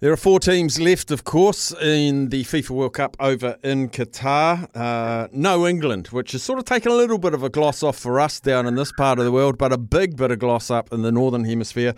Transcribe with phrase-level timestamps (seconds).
[0.00, 4.68] There are four teams left, of course, in the FIFA World Cup over in Qatar.
[4.72, 7.98] Uh, no England, which has sort of taken a little bit of a gloss off
[7.98, 10.70] for us down in this part of the world, but a big bit of gloss
[10.70, 11.94] up in the Northern Hemisphere.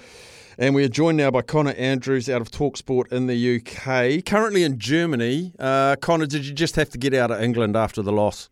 [0.57, 4.25] And we are joined now by Connor Andrews out of Talksport in the UK.
[4.25, 5.53] Currently in Germany.
[5.59, 8.49] Uh, Connor, did you just have to get out of England after the loss?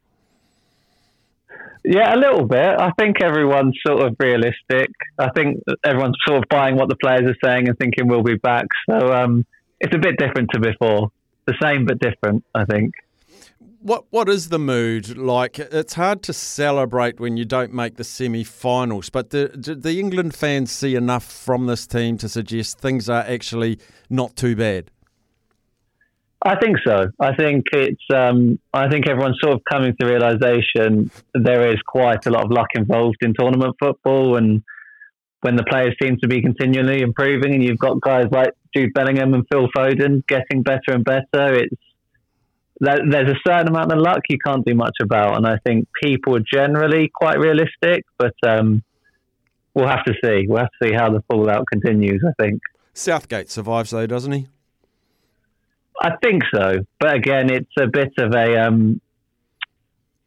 [1.84, 2.78] Yeah, a little bit.
[2.78, 4.90] I think everyone's sort of realistic.
[5.18, 8.36] I think everyone's sort of buying what the players are saying and thinking we'll be
[8.36, 8.66] back.
[8.90, 9.46] So um,
[9.80, 11.10] it's a bit different to before.
[11.46, 12.94] The same but different, I think.
[13.80, 15.58] What what is the mood like?
[15.58, 20.72] It's hard to celebrate when you don't make the semi-finals, but do the England fans
[20.72, 23.78] see enough from this team to suggest things are actually
[24.11, 24.90] not too bad?
[26.41, 27.08] I think so.
[27.19, 28.03] I think it's.
[28.14, 32.50] Um, I think everyone's sort of coming to realization there is quite a lot of
[32.53, 34.62] luck involved in tournament football, and
[35.41, 39.34] when the players seem to be continually improving, and you've got guys like Jude Bellingham
[39.34, 41.75] and Phil Foden getting better and better, it's
[42.80, 46.36] there's a certain amount of luck you can't do much about, and I think people
[46.36, 48.84] are generally quite realistic, but um,
[49.75, 50.47] we'll have to see.
[50.47, 52.23] We'll have to see how the fallout continues.
[52.25, 52.61] I think
[52.95, 54.47] Southgate survives though, doesn't he?
[56.00, 58.66] I think so, but again, it's a bit of a.
[58.66, 59.00] Um,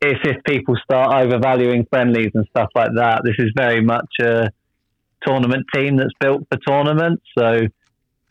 [0.01, 3.21] it's if people start overvaluing friendlies and stuff like that.
[3.23, 4.49] This is very much a
[5.25, 7.23] tournament team that's built for tournaments.
[7.37, 7.59] So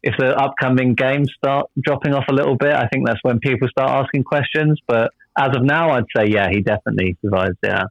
[0.03, 3.69] if the upcoming games start dropping off a little bit, I think that's when people
[3.69, 4.81] start asking questions.
[4.87, 7.57] But as of now, I'd say yeah, he definitely survives.
[7.63, 7.85] Yeah.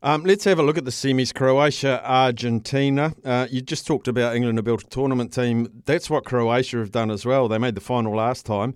[0.00, 1.34] Um, let's have a look at the semis.
[1.34, 3.14] Croatia, Argentina.
[3.24, 5.82] Uh, you just talked about England have built a tournament team.
[5.86, 7.48] That's what Croatia have done as well.
[7.48, 8.74] They made the final last time.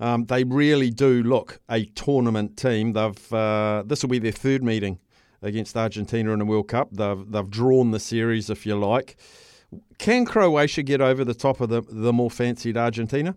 [0.00, 2.94] Um, they really do look a tournament team.
[2.94, 4.98] They've uh, this will be their third meeting
[5.42, 6.88] against Argentina in the World Cup.
[6.90, 9.16] They've they've drawn the series, if you like.
[9.98, 13.34] Can Croatia get over the top of the the more fancied Argentina?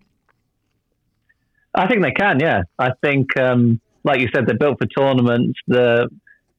[1.76, 2.40] I think they can.
[2.40, 5.60] Yeah, I think, um, like you said, they're built for tournaments.
[5.68, 6.08] The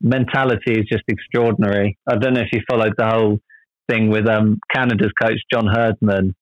[0.01, 1.99] mentality is just extraordinary.
[2.07, 3.41] I don't know if you followed the whole
[3.89, 6.35] thing with um, Canada's coach John Herdman.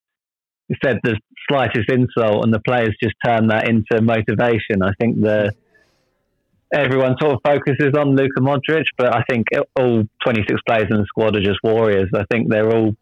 [0.68, 4.82] He said the slightest insult, and the players just turn that into motivation.
[4.82, 5.52] I think the
[6.74, 9.46] everyone sort of focuses on Luka Modric, but I think
[9.78, 12.08] all 26 players in the squad are just warriors.
[12.14, 12.96] I think they're all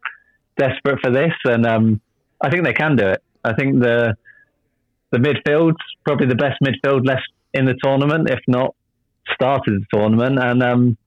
[0.57, 2.01] desperate for this, and um,
[2.41, 3.23] I think they can do it.
[3.43, 4.15] I think the
[5.11, 8.75] the midfield's probably the best midfield left in the tournament, if not
[9.31, 10.97] started the tournament, and um,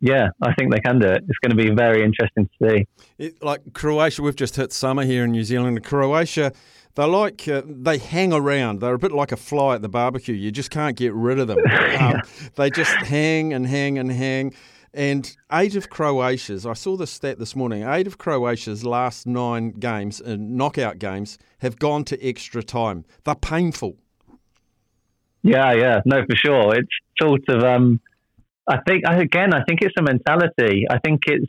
[0.00, 1.24] yeah, I think they can do it.
[1.28, 2.86] It's going to be very interesting to see.
[3.18, 5.84] It, like Croatia, we've just hit summer here in New Zealand.
[5.84, 6.52] Croatia,
[6.94, 8.80] they like uh, they hang around.
[8.80, 10.34] They're a bit like a fly at the barbecue.
[10.34, 11.58] You just can't get rid of them.
[12.00, 12.22] Um,
[12.54, 14.54] they just hang and hang and hang.
[14.94, 19.72] And eight of Croatia's, I saw the stat this morning, eight of Croatia's last nine
[19.72, 23.04] games, uh, knockout games, have gone to extra time.
[23.24, 23.96] They're painful.
[25.42, 26.74] Yeah, yeah, no, for sure.
[26.74, 26.88] It's
[27.20, 28.00] sort of, um,
[28.68, 30.86] I think, again, I think it's a mentality.
[30.90, 31.46] I think it's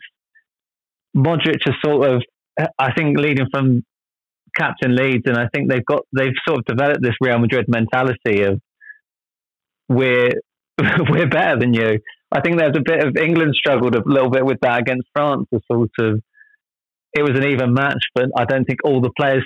[1.15, 2.23] Modric is sort of,
[2.79, 3.83] I think, leading from
[4.55, 8.43] captain Leeds, and I think they've got, they've sort of developed this Real Madrid mentality
[8.43, 8.61] of
[9.89, 10.31] we're
[11.09, 11.99] we're better than you.
[12.31, 15.47] I think there's a bit of England struggled a little bit with that against France.
[15.53, 16.21] A sort of,
[17.13, 19.43] it was an even match, but I don't think all the players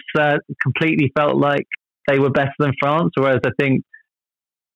[0.62, 1.66] completely felt like
[2.08, 3.12] they were better than France.
[3.18, 3.84] Whereas I think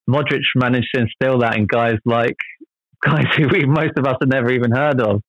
[0.09, 2.37] Modric managed to instill that in guys like
[3.05, 5.21] guys who we, most of us had never even heard of.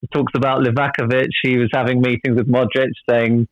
[0.00, 1.28] He talks about Livakovic.
[1.42, 3.46] He was having meetings with Modric saying,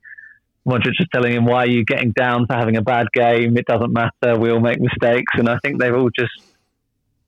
[0.67, 3.57] Modric was telling him, why are you getting down for having a bad game?
[3.59, 4.39] It doesn't matter.
[4.39, 5.33] We all make mistakes.
[5.35, 6.33] And I think they've all just,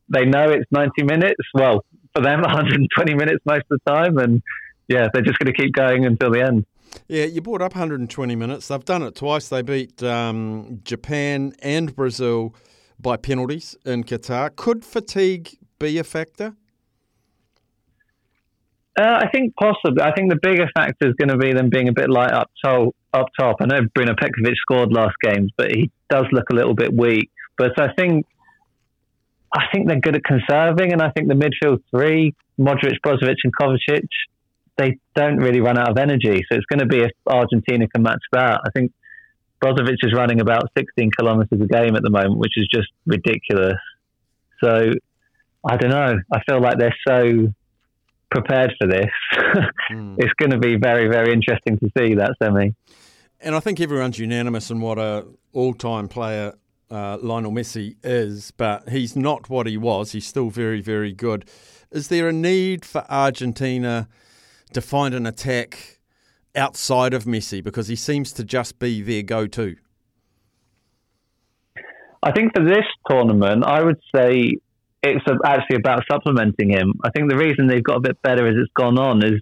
[0.09, 1.41] they know it's 90 minutes.
[1.53, 4.17] Well, for them, 120 minutes most of the time.
[4.17, 4.43] And
[4.89, 6.65] yeah, they're just going to keep going until the end.
[7.07, 8.69] Yeah, you brought up 120 minutes.
[8.69, 9.49] They've done it twice.
[9.49, 12.55] They beat um, Japan and Brazil
[13.03, 14.55] by penalties in Qatar.
[14.55, 16.55] Could fatigue be a factor?
[18.99, 20.03] Uh, I think possibly.
[20.03, 22.51] I think the bigger factor is going to be them being a bit light up
[22.65, 22.95] top.
[23.13, 23.57] Up top.
[23.61, 27.31] I know Bruno Petkovic scored last games, but he does look a little bit weak.
[27.59, 28.25] But I think
[29.53, 33.53] I think they're good at conserving, and I think the midfield three, Modric, Brozovic, and
[33.61, 34.07] Kovacic,
[34.77, 36.45] they don't really run out of energy.
[36.49, 38.61] So it's going to be if Argentina can match that.
[38.65, 38.93] I think
[39.63, 43.79] Brozovic is running about 16 kilometres a game at the moment, which is just ridiculous.
[44.63, 44.91] So
[45.69, 46.19] I don't know.
[46.33, 47.53] I feel like they're so
[48.31, 49.11] prepared for this.
[49.91, 50.17] mm.
[50.19, 52.75] It's going to be very, very interesting to see that semi.
[53.41, 56.55] And I think everyone's unanimous in what a all-time player
[56.91, 60.13] uh, Lionel Messi is, but he's not what he was.
[60.13, 61.49] He's still very, very good.
[61.91, 64.09] Is there a need for Argentina
[64.73, 66.00] to find an attack
[66.57, 69.77] outside of Messi because he seems to just be their go-to?
[72.23, 74.57] I think for this tournament, I would say
[75.03, 76.95] it's actually about supplementing him.
[77.03, 79.41] I think the reason they've got a bit better as it's gone on is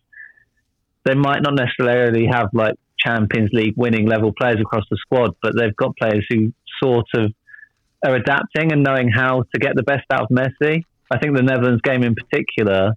[1.05, 5.55] they might not necessarily have like Champions League winning level players across the squad, but
[5.59, 6.53] they've got players who
[6.83, 7.33] sort of
[8.05, 10.85] are adapting and knowing how to get the best out of Messi.
[11.11, 12.93] I think the Netherlands game in particular,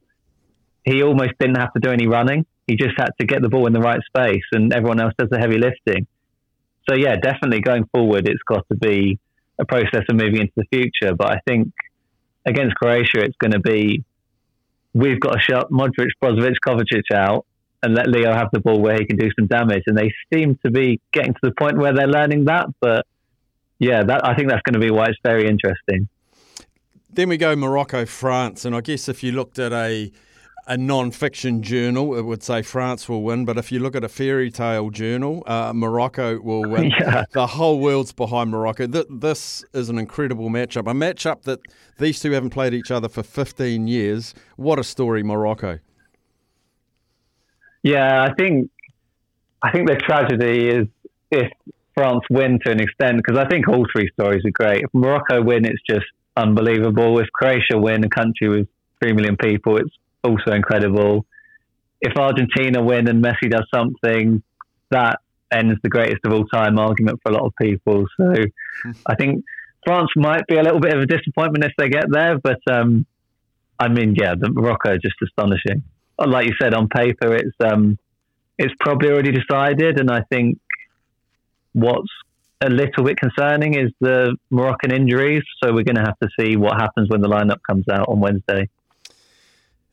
[0.84, 2.46] he almost didn't have to do any running.
[2.68, 5.30] He just had to get the ball in the right space, and everyone else does
[5.30, 6.08] the heavy lifting.
[6.90, 9.19] So yeah, definitely going forward, it's got to be
[9.60, 11.13] a process of moving into the future.
[11.16, 11.74] But I think
[12.46, 14.04] against Croatia, it's going to be
[14.94, 17.46] we've got to shut Modric, Brozovic, Kovacic out
[17.84, 19.84] and let Leo have the ball where he can do some damage.
[19.88, 22.68] And they seem to be getting to the point where they're learning that.
[22.80, 23.06] But
[23.80, 26.07] yeah, that I think that's going to be why it's very interesting.
[27.10, 30.12] Then we go Morocco, France, and I guess if you looked at a
[30.68, 33.46] a non-fiction journal, it would say France will win.
[33.46, 36.92] But if you look at a fairy tale journal, uh, Morocco will win.
[36.92, 37.25] Yeah.
[37.31, 38.88] The whole world's behind Morocco.
[38.88, 40.90] Th- this is an incredible matchup.
[40.90, 41.60] A matchup that
[41.98, 44.34] these two haven't played each other for 15 years.
[44.56, 45.80] What a story, Morocco.
[47.84, 48.69] Yeah, I think
[49.64, 50.88] I think the tragedy is
[51.31, 51.52] if
[51.96, 54.84] France win to an extent because I think all three stories are great.
[54.84, 56.06] If Morocco win, it's just
[56.38, 57.19] unbelievable.
[57.19, 58.68] If Croatia win, a country with
[59.02, 59.90] three million people, it's
[60.23, 61.25] also incredible.
[62.01, 64.41] If Argentina win and Messi does something,
[64.89, 65.19] that
[65.51, 68.06] ends the greatest of all time argument for a lot of people.
[68.18, 68.33] So
[69.06, 69.44] I think
[69.85, 73.06] France might be a little bit of a disappointment if they get there, but um,
[73.79, 75.83] I mean, yeah, the Morocco is just astonishing.
[76.19, 77.97] Like you said, on paper, it's um,
[78.57, 80.59] it's probably already decided, and I think
[81.73, 82.12] what's
[82.63, 85.41] a little bit concerning is the Moroccan injuries.
[85.63, 88.19] So we're going to have to see what happens when the lineup comes out on
[88.19, 88.69] Wednesday.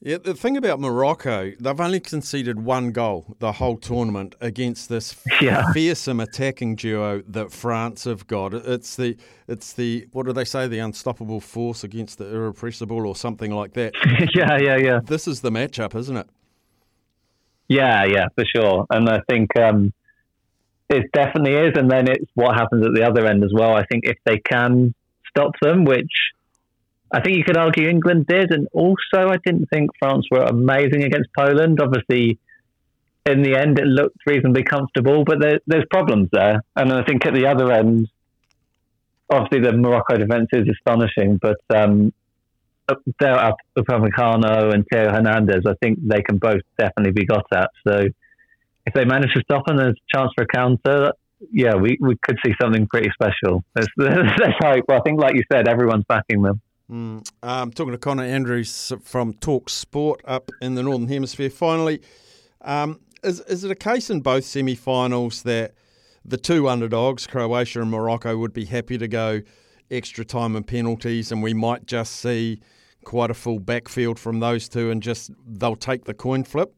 [0.00, 5.16] Yeah, the thing about Morocco, they've only conceded one goal the whole tournament against this
[5.40, 5.72] yeah.
[5.72, 8.54] fearsome attacking duo that France have got.
[8.54, 9.16] It's the
[9.48, 13.72] it's the what do they say, the unstoppable force against the irrepressible or something like
[13.72, 13.94] that.
[14.34, 15.00] yeah, yeah, yeah.
[15.02, 16.28] This is the matchup, isn't it?
[17.68, 18.86] Yeah, yeah, for sure.
[18.90, 19.92] And I think um,
[20.88, 21.72] it definitely is.
[21.74, 23.74] And then it's what happens at the other end as well.
[23.74, 24.94] I think if they can
[25.28, 26.12] stop them, which
[27.10, 31.04] I think you could argue England did, and also I didn't think France were amazing
[31.04, 31.80] against Poland.
[31.80, 32.38] Obviously,
[33.24, 36.62] in the end, it looked reasonably comfortable, but there, there's problems there.
[36.76, 38.08] And I think at the other end,
[39.30, 42.12] obviously the Morocco defence is astonishing, but um,
[43.20, 47.70] Dayot Upamecano and Theo Hernandez, I think they can both definitely be got at.
[47.86, 48.08] So
[48.86, 51.12] if they manage to stop them, there's a chance for a counter.
[51.52, 53.62] Yeah, we, we could see something pretty special.
[53.74, 54.84] Let's, let's hope.
[54.88, 56.60] Well, I think, like you said, everyone's backing them.
[56.90, 57.30] Mm.
[57.42, 61.50] Um, talking to Connor Andrews from Talk Sport up in the Northern Hemisphere.
[61.50, 62.00] Finally,
[62.62, 65.74] um, is, is it a case in both semi finals that
[66.24, 69.42] the two underdogs, Croatia and Morocco, would be happy to go
[69.90, 72.60] extra time and penalties, and we might just see
[73.04, 76.74] quite a full backfield from those two and just they'll take the coin flip?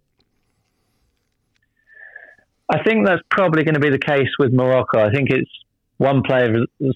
[2.68, 5.00] I think that's probably going to be the case with Morocco.
[5.00, 5.50] I think it's
[5.98, 6.48] one player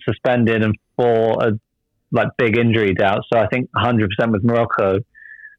[0.05, 1.53] suspended and four are
[2.15, 3.27] like big injury doubts.
[3.33, 5.01] So I think 100% with Morocco.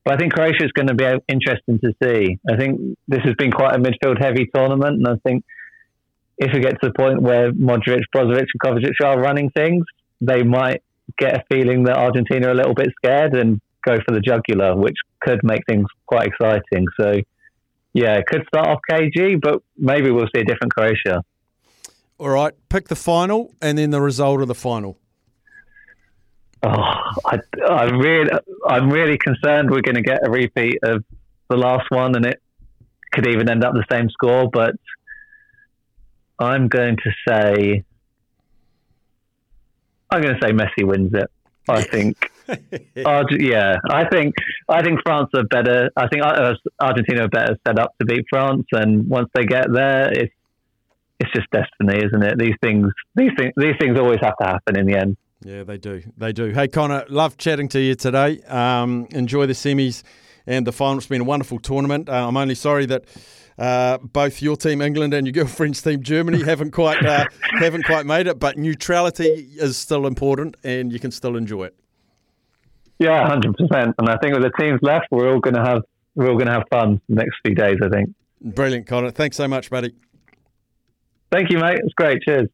[0.04, 2.40] But I think Croatia is going to be interesting to see.
[2.50, 5.44] I think this has been quite a midfield heavy tournament, and I think
[6.38, 9.84] if we get to the point where Modric, Brozovic, and Kovacic are running things,
[10.22, 10.84] they might
[11.18, 14.76] get a feeling that Argentina are a little bit scared and go for the jugular,
[14.76, 16.86] which could make things quite exciting.
[17.00, 17.22] So,
[17.94, 21.24] yeah, it could start off KG, but maybe we'll see a different Croatia.
[22.20, 24.98] All right, pick the final and then the result of the final.
[26.66, 26.94] Oh,
[27.26, 27.38] I,
[27.70, 28.32] I really,
[28.68, 31.04] I'm really concerned we're going to get a repeat of
[31.48, 32.42] the last one, and it
[33.12, 34.50] could even end up the same score.
[34.52, 34.74] But
[36.40, 37.84] I'm going to say,
[40.10, 41.30] I'm going to say Messi wins it.
[41.70, 42.32] I think.
[42.96, 44.34] yeah, I think
[44.68, 45.92] I think France are better.
[45.96, 49.66] I think uh, Argentina are better set up to beat France, and once they get
[49.72, 50.34] there, it's
[51.20, 52.40] it's just destiny, isn't it?
[52.40, 55.18] These things, these things, these things always have to happen in the end.
[55.44, 56.02] Yeah, they do.
[56.18, 56.52] They do.
[56.52, 58.42] Hey, Connor, love chatting to you today.
[58.48, 60.04] Um, enjoy the semis
[60.48, 60.98] and the final.
[60.98, 62.10] It's been a wonderful tournament.
[62.10, 63.06] Uh, I'm only sorry that
[63.58, 67.26] uh, both your team England and your girlfriend's team Germany haven't quite uh,
[67.60, 71.76] haven't quite made it, but neutrality is still important, and you can still enjoy it.
[73.00, 73.96] Yeah, hundred percent.
[74.00, 75.84] And I think with the teams left, we're all going to have
[76.16, 77.78] we're all going to have fun the next few days.
[77.84, 78.14] I think.
[78.42, 79.12] Brilliant, Connor.
[79.12, 79.94] Thanks so much, buddy.
[81.32, 81.80] Thank you, mate.
[81.84, 82.22] It's great.
[82.22, 82.48] Cheers.